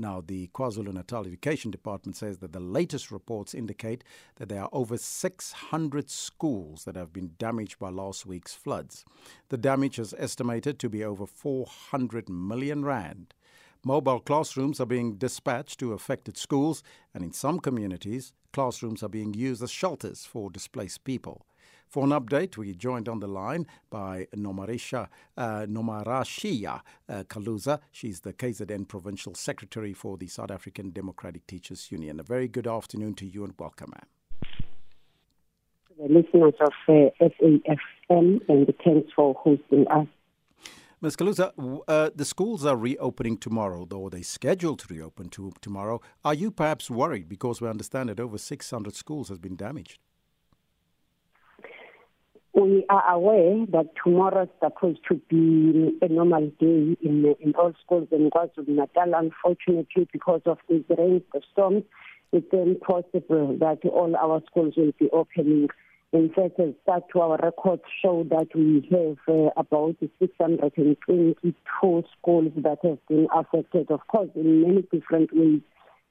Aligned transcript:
Now, 0.00 0.22
the 0.24 0.46
KwaZulu 0.54 0.94
Natal 0.94 1.26
Education 1.26 1.72
Department 1.72 2.16
says 2.16 2.38
that 2.38 2.52
the 2.52 2.60
latest 2.60 3.10
reports 3.10 3.52
indicate 3.52 4.04
that 4.36 4.48
there 4.48 4.62
are 4.62 4.68
over 4.72 4.96
600 4.96 6.08
schools 6.08 6.84
that 6.84 6.94
have 6.94 7.12
been 7.12 7.32
damaged 7.36 7.80
by 7.80 7.90
last 7.90 8.24
week's 8.24 8.54
floods. 8.54 9.04
The 9.48 9.58
damage 9.58 9.98
is 9.98 10.14
estimated 10.16 10.78
to 10.78 10.88
be 10.88 11.02
over 11.02 11.26
400 11.26 12.28
million 12.28 12.84
rand. 12.84 13.34
Mobile 13.84 14.20
classrooms 14.20 14.80
are 14.80 14.86
being 14.86 15.16
dispatched 15.16 15.80
to 15.80 15.92
affected 15.92 16.36
schools, 16.36 16.84
and 17.12 17.24
in 17.24 17.32
some 17.32 17.58
communities, 17.58 18.32
classrooms 18.52 19.02
are 19.02 19.08
being 19.08 19.34
used 19.34 19.62
as 19.64 19.70
shelters 19.70 20.24
for 20.24 20.48
displaced 20.48 21.02
people. 21.02 21.44
For 21.88 22.04
an 22.04 22.10
update, 22.10 22.58
we 22.58 22.74
joined 22.74 23.08
on 23.08 23.20
the 23.20 23.26
line 23.26 23.66
by 23.88 24.26
Nomarisha, 24.36 25.08
uh, 25.38 25.66
Nomarashiya 25.66 26.82
uh, 27.08 27.24
Caluza. 27.24 27.80
She's 27.90 28.20
the 28.20 28.34
KZN 28.34 28.86
Provincial 28.86 29.34
Secretary 29.34 29.94
for 29.94 30.18
the 30.18 30.26
South 30.26 30.50
African 30.50 30.90
Democratic 30.90 31.46
Teachers 31.46 31.90
Union. 31.90 32.20
A 32.20 32.22
very 32.22 32.46
good 32.46 32.66
afternoon 32.66 33.14
to 33.14 33.26
you 33.26 33.42
and 33.42 33.54
welcome, 33.58 33.92
ma'am. 33.92 34.06
The 35.98 36.12
listeners 36.14 36.54
of 36.60 36.72
uh, 36.88 37.10
SAFM 37.20 38.40
and 38.48 38.74
thanks 38.84 39.10
for 39.16 39.34
hosting 39.34 39.86
us. 39.88 40.06
Ms. 41.00 41.16
Caluza, 41.16 41.52
uh, 41.88 42.10
the 42.14 42.24
schools 42.24 42.66
are 42.66 42.76
reopening 42.76 43.38
tomorrow, 43.38 43.86
though 43.88 44.08
they're 44.08 44.22
scheduled 44.22 44.80
to 44.80 44.92
reopen 44.92 45.30
to 45.30 45.52
tomorrow. 45.62 46.00
Are 46.24 46.34
you 46.34 46.50
perhaps 46.50 46.90
worried 46.90 47.28
because 47.28 47.60
we 47.60 47.68
understand 47.68 48.10
that 48.10 48.20
over 48.20 48.36
600 48.36 48.94
schools 48.94 49.28
has 49.28 49.38
been 49.38 49.56
damaged? 49.56 50.00
We 52.54 52.84
are 52.88 53.10
aware 53.10 53.66
that 53.72 53.90
tomorrow 54.02 54.44
is 54.44 54.48
supposed 54.62 55.00
to 55.08 55.20
be 55.28 55.96
a 56.00 56.08
normal 56.08 56.50
day 56.58 56.96
in 57.02 57.34
in 57.40 57.54
all 57.54 57.74
schools 57.84 58.08
in 58.10 58.30
KwaZulu-Natal. 58.30 59.12
Unfortunately, 59.14 60.08
because 60.12 60.40
of 60.46 60.58
these 60.68 60.84
rains, 60.96 61.22
the 61.32 61.42
storms, 61.52 61.84
it's 62.32 62.52
impossible 62.52 63.56
that 63.60 63.84
all 63.84 64.16
our 64.16 64.42
schools 64.50 64.74
will 64.76 64.92
be 64.98 65.08
opening. 65.12 65.68
In 66.12 66.30
fact, 66.30 66.58
as 66.58 67.02
to 67.12 67.20
our 67.20 67.38
records 67.42 67.82
show 68.02 68.24
that 68.30 68.48
we 68.54 68.88
have 68.90 69.18
uh, 69.28 69.50
about 69.56 69.96
622 70.00 72.04
schools 72.18 72.52
that 72.56 72.78
have 72.82 72.98
been 73.08 73.28
affected, 73.34 73.90
of 73.90 74.00
course, 74.08 74.30
in 74.34 74.62
many 74.62 74.82
different 74.90 75.30
ways 75.34 75.60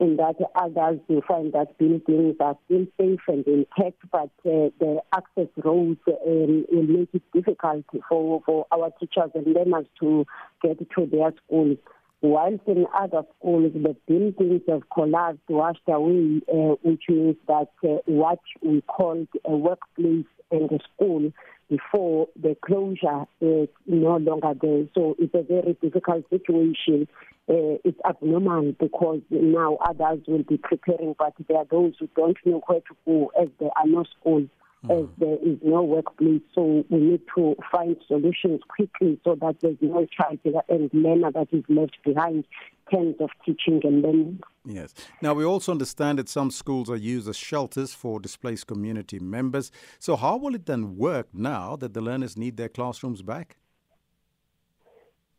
in 0.00 0.16
that 0.16 0.36
others 0.56 0.98
will 1.08 1.22
find 1.26 1.52
that 1.52 1.78
buildings 1.78 2.36
are 2.40 2.56
still 2.64 2.86
safe 3.00 3.20
and 3.28 3.46
intact, 3.46 3.98
but 4.10 4.30
uh, 4.44 4.70
the 4.80 5.00
access 5.14 5.48
roads 5.62 6.00
um, 6.08 6.64
will 6.70 6.82
make 6.82 7.08
it 7.12 7.22
difficult 7.32 7.84
for, 8.08 8.42
for 8.44 8.66
our 8.72 8.90
teachers 8.98 9.30
and 9.34 9.46
learners 9.46 9.86
to 10.00 10.26
get 10.62 10.78
to 10.78 11.06
their 11.06 11.32
schools. 11.46 11.78
Whilst 12.22 12.62
in 12.66 12.86
other 12.98 13.22
schools, 13.38 13.72
the 13.74 13.94
buildings 14.08 14.62
have 14.68 14.82
collapsed, 14.92 15.40
washed 15.48 15.80
away, 15.86 16.40
uh, 16.52 16.76
which 16.82 17.04
means 17.08 17.36
that 17.46 17.68
uh, 17.84 17.98
what 18.06 18.40
we 18.62 18.80
called 18.82 19.28
a 19.44 19.54
workplace 19.54 20.24
and 20.50 20.72
a 20.72 20.78
school 20.94 21.32
before 21.68 22.28
the 22.40 22.56
closure 22.64 23.24
is 23.40 23.68
no 23.86 24.16
longer 24.16 24.52
there. 24.60 24.84
So 24.94 25.16
it's 25.18 25.34
a 25.34 25.42
very 25.42 25.76
difficult 25.80 26.24
situation 26.30 27.08
uh, 27.46 27.76
it's 27.84 27.98
abnormal 28.08 28.72
because 28.80 29.20
now 29.30 29.76
others 29.84 30.20
will 30.26 30.44
be 30.44 30.56
preparing, 30.56 31.14
but 31.18 31.34
there 31.46 31.58
are 31.58 31.66
those 31.70 31.92
who 32.00 32.08
don't 32.16 32.38
know 32.44 32.62
where 32.66 32.80
to 32.80 32.96
go 33.04 33.30
as 33.40 33.48
there 33.60 33.70
are 33.76 33.86
no 33.86 34.04
schools, 34.18 34.48
mm. 34.84 35.02
as 35.02 35.08
there 35.18 35.38
is 35.42 35.58
no 35.62 35.82
workplace. 35.82 36.42
So 36.54 36.84
we 36.90 36.98
need 36.98 37.22
to 37.36 37.56
find 37.70 37.96
solutions 38.06 38.60
quickly 38.68 39.20
so 39.24 39.36
that 39.40 39.56
there's 39.60 39.76
no 39.80 40.06
child 40.06 40.38
and 40.68 40.90
learner 40.92 41.32
that 41.32 41.48
is 41.52 41.64
left 41.68 41.96
behind 42.04 42.44
terms 42.90 43.16
of 43.20 43.30
teaching 43.44 43.80
and 43.84 44.02
learning. 44.02 44.40
Yes. 44.64 44.94
Now, 45.22 45.34
we 45.34 45.44
also 45.44 45.72
understand 45.72 46.18
that 46.18 46.28
some 46.28 46.50
schools 46.50 46.88
are 46.90 46.96
used 46.96 47.28
as 47.28 47.36
shelters 47.36 47.94
for 47.94 48.20
displaced 48.20 48.66
community 48.66 49.18
members. 49.18 49.70
So, 49.98 50.16
how 50.16 50.36
will 50.36 50.54
it 50.54 50.66
then 50.66 50.96
work 50.96 51.28
now 51.32 51.76
that 51.76 51.94
the 51.94 52.00
learners 52.00 52.36
need 52.36 52.56
their 52.56 52.68
classrooms 52.68 53.22
back? 53.22 53.56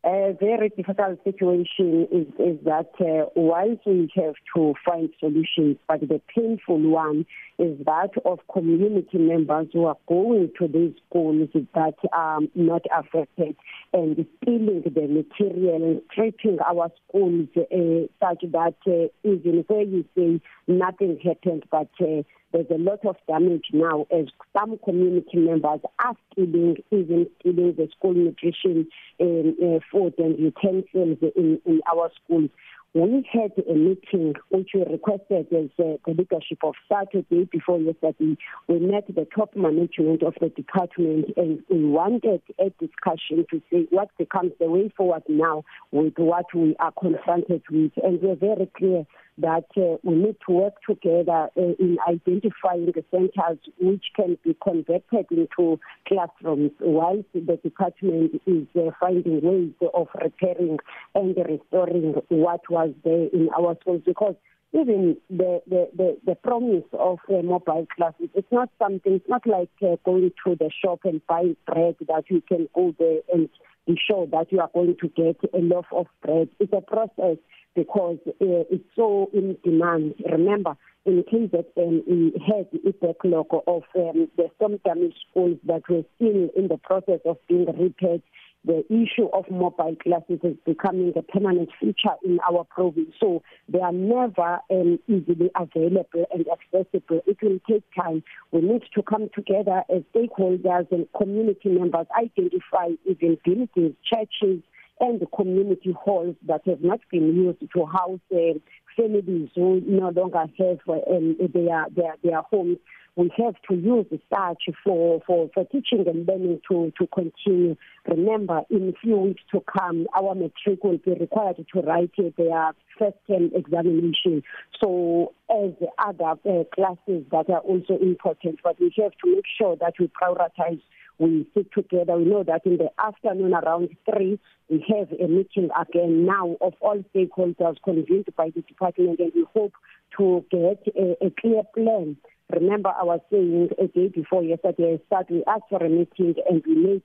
A 0.06 0.36
very 0.38 0.68
difficult 0.68 1.18
situation 1.24 2.06
is, 2.12 2.28
is 2.38 2.64
that 2.64 2.92
uh, 3.00 3.28
whilst 3.34 3.80
we 3.86 4.08
have 4.14 4.34
to 4.54 4.74
find 4.84 5.10
solutions, 5.18 5.78
but 5.88 6.00
the 6.00 6.20
painful 6.32 6.78
one 6.78 7.26
is 7.58 7.76
that 7.84 8.10
of 8.24 8.38
community 8.52 9.18
members 9.18 9.66
who 9.72 9.86
are 9.86 9.96
going 10.08 10.52
to 10.60 10.68
these 10.68 10.94
schools 11.08 11.48
that 11.74 11.94
are 12.12 12.38
not 12.54 12.82
affected 12.96 13.56
and 13.92 14.24
stealing 14.42 14.82
the 14.84 15.08
material 15.08 16.00
treating 16.14 16.58
our 16.60 16.88
schools 17.08 17.48
uh, 17.56 18.06
such 18.24 18.44
that 18.52 18.76
uh, 18.86 19.28
even 19.28 19.64
where 19.66 19.82
you 19.82 20.04
say 20.16 20.40
nothing 20.68 21.18
happened, 21.24 21.64
but 21.68 21.88
uh, 22.00 22.22
there's 22.52 22.66
a 22.70 22.78
lot 22.78 23.04
of 23.04 23.16
damage 23.26 23.66
now 23.72 24.06
as 24.12 24.26
some 24.56 24.78
community 24.84 25.36
members 25.36 25.80
are 25.98 26.14
stealing, 26.32 26.76
even 26.90 27.26
stealing 27.40 27.74
the 27.76 27.88
school 27.96 28.14
nutrition 28.14 28.86
um, 29.20 29.56
uh, 29.62 29.78
food 29.90 30.14
and 30.18 30.38
utensils 30.38 31.18
in, 31.36 31.60
in 31.66 31.80
our 31.92 32.10
schools. 32.24 32.50
We 32.94 33.28
had 33.30 33.52
a 33.68 33.74
meeting 33.74 34.32
which 34.48 34.70
we 34.72 34.82
requested 34.82 35.52
as 35.52 35.68
uh, 35.78 35.98
the 36.06 36.14
leadership 36.16 36.60
of 36.62 36.72
Saturday 36.90 37.46
before 37.52 37.78
yesterday. 37.78 38.38
We 38.68 38.78
met 38.78 39.06
the 39.06 39.26
top 39.36 39.54
management 39.54 40.22
of 40.22 40.32
the 40.40 40.48
department 40.48 41.26
and 41.36 41.62
we 41.68 41.84
wanted 41.84 42.40
a 42.58 42.70
discussion 42.80 43.44
to 43.50 43.60
see 43.68 43.86
what 43.90 44.08
becomes 44.16 44.52
the 44.58 44.70
way 44.70 44.90
forward 44.96 45.24
now 45.28 45.64
with 45.92 46.14
what 46.16 46.46
we 46.54 46.74
are 46.80 46.92
confronted 46.98 47.64
with. 47.70 47.92
And 48.02 48.22
we're 48.22 48.34
very 48.34 48.70
clear 48.74 49.04
that 49.38 49.66
uh, 49.76 49.96
we 50.02 50.14
need 50.14 50.36
to 50.46 50.52
work 50.52 50.74
together 50.88 51.48
uh, 51.56 51.60
in 51.78 51.98
identifying 52.08 52.86
the 52.86 53.04
centers 53.10 53.58
which 53.78 54.04
can 54.14 54.38
be 54.44 54.56
converted 54.62 55.26
into 55.30 55.78
classrooms. 56.08 56.72
Whilst 56.80 57.28
the 57.34 57.58
department 57.62 58.40
is 58.46 58.66
uh, 58.76 58.90
finding 59.00 59.40
ways 59.42 59.90
of 59.94 60.08
repairing 60.22 60.78
and 61.14 61.36
restoring 61.36 62.14
what 62.28 62.60
was 62.70 62.90
there 63.04 63.28
in 63.32 63.48
our 63.58 63.76
schools 63.80 64.02
because 64.06 64.34
even 64.72 65.16
the, 65.30 65.62
the, 65.68 65.88
the, 65.96 66.18
the 66.26 66.34
promise 66.34 66.84
of 66.92 67.18
uh, 67.28 67.42
mobile 67.42 67.86
classes, 67.96 68.28
it's 68.34 68.50
not 68.50 68.68
something, 68.78 69.14
it's 69.14 69.28
not 69.28 69.46
like 69.46 69.70
uh, 69.82 69.96
going 70.04 70.30
to 70.44 70.56
the 70.56 70.70
shop 70.84 71.00
and 71.04 71.24
buying 71.26 71.56
bread 71.66 71.96
that 72.08 72.24
you 72.28 72.42
can 72.46 72.68
go 72.74 72.94
there 72.98 73.20
and 73.32 73.48
be 73.86 73.98
sure 74.06 74.26
that 74.26 74.50
you 74.50 74.60
are 74.60 74.70
going 74.74 74.96
to 75.00 75.08
get 75.08 75.38
a 75.54 75.58
loaf 75.58 75.86
of 75.92 76.06
bread. 76.22 76.48
It's 76.58 76.72
a 76.72 76.80
process 76.80 77.36
because 77.74 78.18
uh, 78.26 78.64
it's 78.70 78.84
so 78.96 79.30
in 79.32 79.56
demand. 79.62 80.14
Remember, 80.30 80.76
in 81.04 81.22
KZN, 81.22 82.02
we 82.08 82.32
had 82.46 82.66
a 82.84 82.92
backlog 83.00 83.46
of 83.66 83.82
um, 83.94 84.28
the 84.36 84.48
storm 84.56 84.80
damaged 84.84 85.18
schools 85.30 85.58
that 85.64 85.82
were 85.88 86.02
still 86.16 86.48
in 86.56 86.68
the 86.68 86.78
process 86.82 87.20
of 87.24 87.36
being 87.46 87.66
repaired. 87.66 88.22
The 88.66 88.84
issue 88.90 89.28
of 89.32 89.48
mobile 89.48 89.94
classes 90.02 90.40
is 90.42 90.56
becoming 90.66 91.12
a 91.14 91.22
permanent 91.22 91.70
feature 91.80 92.16
in 92.24 92.40
our 92.50 92.64
province. 92.64 93.14
So 93.22 93.44
they 93.68 93.78
are 93.78 93.92
never 93.92 94.58
um, 94.70 94.98
easily 95.06 95.50
available 95.54 96.26
and 96.34 96.44
accessible. 96.48 97.20
It 97.26 97.36
will 97.40 97.60
take 97.70 97.84
time. 97.94 98.24
We 98.50 98.62
need 98.62 98.82
to 98.94 99.02
come 99.04 99.30
together 99.32 99.84
as 99.88 100.02
stakeholders 100.12 100.90
and 100.90 101.06
community 101.16 101.68
members, 101.68 102.06
identify 102.18 102.88
even 103.08 103.38
buildings, 103.44 103.94
churches, 104.12 104.62
and 104.98 105.20
the 105.20 105.26
community 105.26 105.92
halls 105.92 106.34
that 106.46 106.62
have 106.66 106.80
not 106.80 107.00
been 107.10 107.36
used 107.36 107.60
to 107.60 107.86
house 107.86 108.18
uh, 108.34 108.58
families 108.96 109.50
who 109.54 109.82
no 109.86 110.10
longer 110.10 110.46
have 110.58 110.78
um, 110.88 111.36
their, 111.52 111.86
their, 111.94 112.14
their 112.22 112.42
homes. 112.42 112.78
We 113.16 113.32
have 113.38 113.54
to 113.70 113.74
use 113.74 114.04
such 114.10 114.64
for, 114.84 115.22
for, 115.26 115.48
for 115.54 115.64
teaching 115.64 116.04
and 116.06 116.28
learning 116.28 116.60
to, 116.70 116.92
to 116.98 117.06
continue. 117.06 117.74
Remember, 118.06 118.60
in 118.68 118.90
a 118.90 118.92
few 119.00 119.16
weeks 119.16 119.40
to 119.52 119.62
come, 119.62 120.06
our 120.14 120.34
matric 120.34 120.84
will 120.84 120.98
be 120.98 121.14
required 121.14 121.56
to 121.56 121.80
write 121.80 122.10
their 122.16 122.72
first 122.98 123.16
term 123.26 123.50
examination. 123.54 124.42
So, 124.82 125.32
as 125.50 125.72
other 125.98 126.32
uh, 126.44 126.64
classes 126.74 127.24
that 127.32 127.48
are 127.48 127.60
also 127.60 127.96
important, 127.96 128.60
but 128.62 128.78
we 128.78 128.92
have 128.98 129.12
to 129.24 129.34
make 129.34 129.46
sure 129.58 129.76
that 129.76 129.94
we 129.98 130.08
prioritize 130.08 130.82
we 131.18 131.46
sit 131.54 131.72
together. 131.72 132.16
We 132.16 132.24
know 132.24 132.42
that 132.44 132.66
in 132.66 132.76
the 132.76 132.90
afternoon 132.98 133.54
around 133.54 133.88
3, 134.10 134.38
we 134.68 134.84
have 134.88 135.12
a 135.12 135.28
meeting 135.28 135.70
again 135.78 136.26
now 136.26 136.56
of 136.60 136.74
all 136.80 137.02
stakeholders 137.14 137.76
convened 137.84 138.26
by 138.36 138.50
the 138.54 138.62
department 138.62 139.20
and 139.20 139.32
we 139.34 139.46
hope 139.54 139.72
to 140.18 140.44
get 140.50 140.82
a, 140.96 141.26
a 141.26 141.30
clear 141.40 141.62
plan. 141.74 142.16
Remember 142.52 142.90
I 142.90 143.04
was 143.04 143.20
saying 143.30 143.70
a 143.78 143.86
day 143.88 144.08
before 144.08 144.42
yesterday, 144.42 145.00
start, 145.06 145.30
we 145.30 145.42
asked 145.46 145.64
for 145.68 145.84
a 145.84 145.88
meeting 145.88 146.34
and 146.48 146.62
we 146.66 146.74
made 146.74 147.02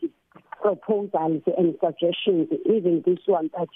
proposals 0.62 1.42
and 1.58 1.76
suggestions, 1.84 2.48
even 2.66 3.04
this 3.06 3.20
one 3.26 3.50
that 3.58 3.68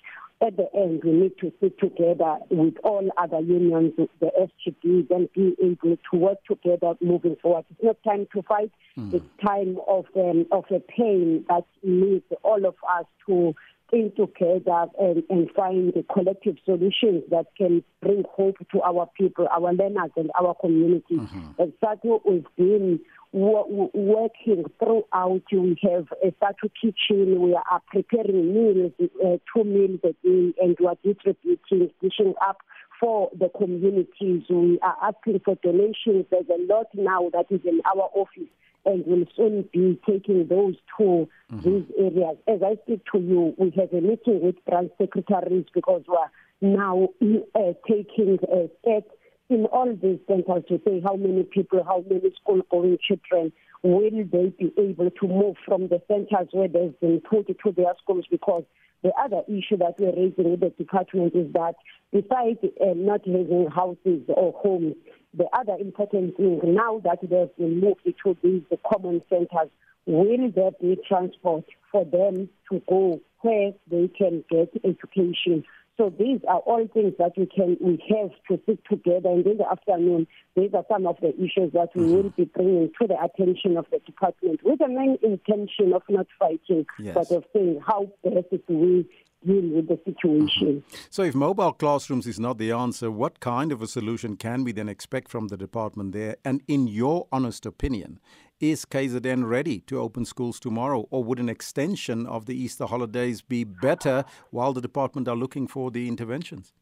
at 0.45 0.57
the 0.57 0.67
end 0.75 1.01
we 1.03 1.11
need 1.11 1.37
to 1.39 1.51
sit 1.59 1.79
together 1.79 2.37
with 2.49 2.75
all 2.83 3.09
other 3.17 3.39
unions, 3.39 3.93
the 4.19 4.31
SGBs, 4.37 5.09
and 5.09 5.31
be 5.33 5.55
able 5.61 5.97
to 6.11 6.17
work 6.17 6.37
together 6.45 6.93
moving 7.01 7.35
forward. 7.41 7.65
It's 7.71 7.83
not 7.83 7.97
time 8.03 8.27
to 8.33 8.41
fight. 8.43 8.71
Mm. 8.97 9.13
It's 9.13 9.25
time 9.43 9.77
of 9.87 10.05
um, 10.15 10.45
of 10.51 10.65
a 10.71 10.79
pain 10.79 11.45
that 11.49 11.65
needs 11.83 12.25
all 12.43 12.65
of 12.65 12.75
us 12.89 13.05
to 13.27 13.55
in 13.93 14.11
together 14.15 14.87
and, 14.99 15.23
and 15.29 15.49
find 15.51 15.93
collective 16.11 16.55
solutions 16.65 17.23
that 17.29 17.45
can 17.57 17.83
bring 18.01 18.23
hope 18.35 18.57
to 18.71 18.81
our 18.81 19.09
people, 19.17 19.47
our 19.51 19.73
learners, 19.73 20.11
and 20.17 20.31
our 20.39 20.55
community. 20.55 21.15
Mm-hmm. 21.15 21.61
And 21.61 22.21
we've 22.25 22.45
been 22.57 22.99
working 23.35 24.63
throughout. 24.79 25.41
We 25.51 25.77
have 25.83 26.07
a 26.23 26.31
SADTU 26.41 26.71
kitchen. 26.81 27.41
We 27.41 27.53
are 27.53 27.81
preparing 27.87 28.53
meals, 28.53 28.93
uh, 29.01 29.37
two 29.53 29.63
meals 29.63 29.99
a 30.03 30.13
day, 30.25 30.53
and 30.61 30.77
we 30.79 30.87
are 30.87 30.97
distributing, 31.03 31.91
dishing 32.01 32.33
up 32.41 32.59
for 32.99 33.29
the 33.37 33.49
communities. 33.49 34.43
We 34.49 34.79
are 34.81 34.97
asking 35.01 35.41
for 35.43 35.55
donations. 35.55 36.25
There's 36.31 36.47
a 36.49 36.73
lot 36.73 36.87
now 36.93 37.29
that 37.33 37.47
is 37.49 37.61
in 37.65 37.81
our 37.85 38.09
office 38.13 38.49
and 38.85 39.03
we'll 39.07 39.25
soon 39.35 39.67
be 39.73 39.99
taking 40.07 40.47
those 40.47 40.75
to 40.97 41.27
mm-hmm. 41.51 41.59
these 41.59 41.85
areas. 41.97 42.37
As 42.47 42.61
I 42.63 42.77
speak 42.83 43.01
to 43.13 43.19
you, 43.19 43.55
we 43.57 43.71
have 43.71 43.91
a 43.91 43.99
meeting 43.99 44.41
with 44.41 44.63
branch 44.65 44.91
secretaries 44.99 45.65
because 45.73 46.03
we 46.07 46.15
are 46.15 46.31
now 46.61 47.09
uh, 47.55 47.73
taking 47.87 48.37
uh, 48.43 48.67
steps 48.81 49.11
in 49.49 49.65
all 49.65 49.87
these 50.01 50.19
centers 50.27 50.63
to 50.67 50.81
say 50.85 51.01
how 51.03 51.15
many 51.15 51.43
people, 51.43 51.83
how 51.83 52.03
many 52.09 52.33
school-going 52.41 52.97
children 53.05 53.51
will 53.83 54.09
they 54.09 54.49
be 54.57 54.73
able 54.77 55.11
to 55.11 55.27
move 55.27 55.55
from 55.65 55.87
the 55.87 56.01
centers 56.07 56.47
where 56.51 56.67
they've 56.67 56.99
been 56.99 57.21
put 57.21 57.47
to 57.47 57.71
their 57.71 57.93
schools 58.01 58.25
because 58.31 58.63
the 59.03 59.11
other 59.21 59.41
issue 59.47 59.77
that 59.77 59.93
we're 59.99 60.15
raising 60.15 60.49
with 60.49 60.61
the 60.61 60.69
department 60.71 61.35
is 61.35 61.51
that 61.53 61.75
besides 62.11 62.57
uh, 62.81 62.93
not 62.95 63.21
having 63.23 63.67
houses 63.69 64.23
or 64.29 64.53
homes, 64.53 64.95
the 65.37 65.45
other 65.53 65.75
important 65.79 66.35
thing 66.37 66.59
now 66.63 66.99
that 67.03 67.19
they've 67.21 67.55
been 67.57 67.79
moved 67.79 68.01
to 68.05 68.37
these 68.41 68.63
common 68.91 69.21
centers, 69.29 69.69
will 70.07 70.51
there 70.55 70.71
be 70.81 70.97
transport 71.07 71.65
for 71.91 72.03
them 72.05 72.49
to 72.71 72.81
go 72.89 73.21
where 73.41 73.73
they 73.91 74.07
can 74.07 74.43
get 74.49 74.71
education? 74.83 75.63
So 75.97 76.13
these 76.19 76.41
are 76.47 76.59
all 76.59 76.85
things 76.93 77.13
that 77.19 77.33
we 77.37 77.45
can 77.45 77.77
we 77.79 78.03
have 78.09 78.31
to 78.49 78.61
sit 78.65 78.79
together 78.89 79.29
and 79.29 79.45
in 79.47 79.57
the 79.57 79.69
afternoon 79.69 80.27
these 80.55 80.71
are 80.73 80.83
some 80.91 81.07
of 81.07 81.15
the 81.21 81.33
issues 81.35 81.71
that 81.71 81.89
we 81.95 82.03
will 82.03 82.31
be 82.31 82.45
bringing 82.45 82.91
to 83.01 83.07
the 83.07 83.15
attention 83.21 83.77
of 83.77 83.85
the 83.91 83.99
department 83.99 84.59
with 84.63 84.79
the 84.79 84.89
main 84.89 85.17
intention 85.23 85.93
of 85.93 86.01
not 86.09 86.27
fighting 86.37 86.85
yes. 86.99 87.13
but 87.13 87.31
of 87.31 87.45
saying 87.53 87.79
how 87.85 88.11
best 88.25 88.49
do 88.51 88.77
we 88.77 89.09
deal 89.45 89.75
with 89.75 89.87
the 89.87 89.99
situation. 90.05 90.81
Mm-hmm. 90.81 90.95
So, 91.09 91.23
if 91.23 91.35
mobile 91.35 91.73
classrooms 91.73 92.27
is 92.27 92.39
not 92.39 92.57
the 92.57 92.71
answer, 92.71 93.11
what 93.11 93.39
kind 93.39 93.71
of 93.71 93.81
a 93.81 93.87
solution 93.87 94.35
can 94.35 94.63
we 94.63 94.71
then 94.71 94.89
expect 94.89 95.29
from 95.29 95.47
the 95.47 95.57
department 95.57 96.13
there? 96.13 96.37
And 96.43 96.61
in 96.67 96.87
your 96.87 97.27
honest 97.31 97.65
opinion, 97.65 98.19
is 98.59 98.85
KZN 98.85 99.47
ready 99.49 99.79
to 99.81 99.99
open 99.99 100.25
schools 100.25 100.59
tomorrow, 100.59 101.07
or 101.11 101.23
would 101.23 101.39
an 101.39 101.49
extension 101.49 102.25
of 102.25 102.45
the 102.45 102.55
Easter 102.55 102.85
holidays 102.85 103.41
be 103.41 103.63
better 103.63 104.23
while 104.51 104.73
the 104.73 104.81
department 104.81 105.27
are 105.27 105.35
looking 105.35 105.67
for 105.67 105.91
the 105.91 106.07
interventions? 106.07 106.73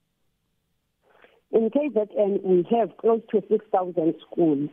In 1.52 1.70
KZN, 1.70 2.44
we 2.44 2.68
have 2.72 2.98
close 2.98 3.22
to 3.32 3.42
6,000 3.50 4.16
schools. 4.32 4.70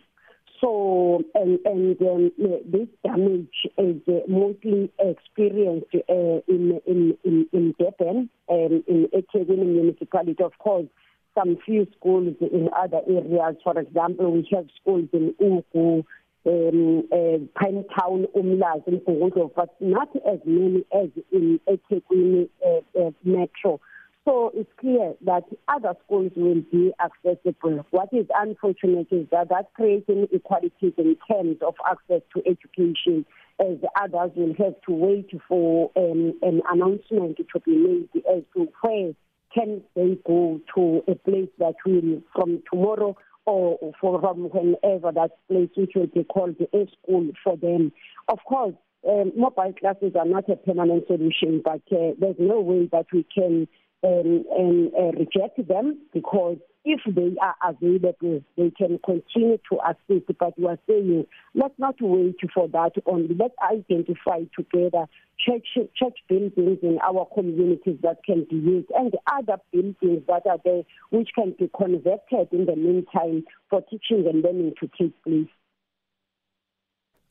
So, 0.61 1.23
and, 1.35 1.59
and 1.65 2.03
um, 2.03 2.33
this 2.67 2.89
damage 3.03 3.49
is 3.79 3.97
uh, 4.07 4.21
mostly 4.29 4.93
experienced 4.99 5.87
uh, 5.95 6.41
in, 6.49 6.81
in, 6.87 7.17
in, 7.25 7.47
in 7.53 7.75
Durban, 7.79 8.29
um, 8.51 8.85
in 8.87 9.09
eThekwini 9.15 9.67
municipality. 9.67 10.43
Of 10.43 10.59
course, 10.59 10.87
some 11.35 11.57
few 11.65 11.87
schools 11.97 12.35
in 12.41 12.69
other 12.79 13.01
areas. 13.09 13.57
For 13.65 13.79
example, 13.79 14.33
we 14.33 14.49
have 14.53 14.67
schools 14.81 15.09
in 15.13 15.35
Ugu, 15.41 16.05
um, 16.47 17.05
uh, 17.11 17.39
Pinetown, 17.59 18.27
Umlazi, 18.37 18.89
and 18.89 19.01
Bhukudo, 19.01 19.51
but 19.55 19.75
not 19.81 20.09
as 20.31 20.41
many 20.45 20.85
as 20.93 21.09
in 21.33 21.59
eThekwini 21.69 22.49
uh, 22.67 23.01
uh, 23.01 23.11
Metro. 23.25 23.81
So 24.27 24.53
it's 24.55 24.71
clear 24.79 25.15
that 25.25 25.45
other 25.69 25.95
schools 26.05 26.33
will 26.37 26.63
be 26.71 26.93
accessible. 27.03 27.87
What 27.91 28.11
is 28.13 28.27
unfortunate 28.37 29.09
is 29.11 29.27
that 29.33 29.49
that 29.49 29.73
creates 29.75 30.09
inequalities 30.09 30.93
in 30.99 31.17
terms 31.31 31.57
of 31.67 31.75
access 31.91 32.21
to 32.35 32.43
education, 32.47 33.25
as 33.59 33.79
others 34.01 34.33
will 34.37 34.55
have 34.59 34.75
to 34.87 34.93
wait 34.93 35.31
for 35.49 35.91
um, 35.97 36.35
an 36.43 36.61
announcement 36.71 37.39
to 37.39 37.61
be 37.61 37.77
made 37.77 38.09
as 38.31 38.43
to 38.55 38.69
where 38.83 39.13
can 39.55 39.83
they 39.97 40.19
go 40.27 40.61
to 40.75 41.03
a 41.09 41.15
place 41.15 41.49
that 41.59 41.75
will, 41.87 42.23
from 42.35 42.63
tomorrow, 42.71 43.17
or 43.47 43.93
from 44.01 44.51
whenever 44.51 45.13
that 45.13 45.31
place 45.49 45.71
which 45.77 45.93
will 45.95 46.07
be 46.07 46.25
called 46.25 46.57
A 46.61 46.87
school 47.03 47.31
for 47.43 47.57
them. 47.57 47.91
Of 48.29 48.39
course, 48.47 48.75
um, 49.09 49.33
mobile 49.35 49.73
classes 49.81 50.13
are 50.15 50.27
not 50.27 50.49
a 50.51 50.57
permanent 50.57 51.07
solution, 51.07 51.63
but 51.65 51.81
uh, 51.91 52.13
there's 52.21 52.37
no 52.39 52.61
way 52.61 52.89
that 52.93 53.07
we 53.13 53.27
can 53.35 53.67
um, 54.03 54.45
um, 54.57 54.91
uh, 54.99 55.13
reject 55.13 55.67
them 55.69 55.99
because 56.13 56.59
if 56.85 57.01
they 57.15 57.37
are 57.43 57.55
available, 57.63 58.43
they 58.57 58.71
can 58.71 58.99
continue 59.05 59.59
to 59.71 59.79
assist. 59.87 60.27
But 60.39 60.59
we 60.59 60.67
are 60.67 60.79
saying, 60.89 61.27
let's 61.55 61.75
not 61.79 61.97
wait 62.01 62.37
for 62.55 62.69
that 62.69 62.93
only. 63.07 63.35
Let's 63.35 63.55
identify 63.63 64.45
together 64.57 65.07
church, 65.39 65.67
church 65.75 66.19
buildings 66.29 66.79
in 66.83 66.99
our 67.07 67.27
communities 67.35 67.99
that 68.03 68.25
can 68.25 68.47
be 68.49 68.57
used 68.57 68.91
and 68.95 69.15
other 69.27 69.61
buildings 69.73 70.23
that 70.27 70.47
are 70.47 70.59
there 70.65 70.83
which 71.11 71.31
can 71.35 71.55
be 71.59 71.71
converted 71.77 72.49
in 72.53 72.67
the 72.67 72.77
meantime 72.77 73.45
for 73.69 73.83
teaching 73.83 74.27
and 74.27 74.43
learning 74.43 74.75
to 74.81 74.91
take 74.99 75.23
place. 75.23 75.49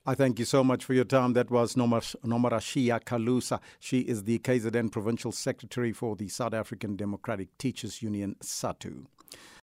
I 0.10 0.16
thank 0.16 0.40
you 0.40 0.46
so 0.46 0.64
much 0.64 0.84
for 0.86 0.96
your 0.96 1.06
time. 1.06 1.34
That 1.34 1.52
was 1.52 1.76
Nomarashiya 1.76 3.04
Caluza. 3.04 3.60
She 3.80 4.00
is 4.00 4.24
the 4.24 4.40
KZN 4.40 4.92
Provincial 4.92 5.32
Secretary 5.32 5.92
for 5.92 6.16
the 6.16 6.28
South 6.30 6.56
African 6.56 6.96
Democratic 6.96 7.56
Teachers 7.60 8.02
Union, 8.02 8.36
SADTU. 8.42 9.06